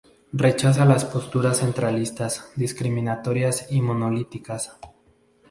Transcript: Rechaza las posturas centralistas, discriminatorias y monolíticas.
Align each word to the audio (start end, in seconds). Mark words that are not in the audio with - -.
Rechaza 0.33 0.83
las 0.83 1.05
posturas 1.05 1.59
centralistas, 1.59 2.49
discriminatorias 2.55 3.67
y 3.71 3.81
monolíticas. 3.83 4.75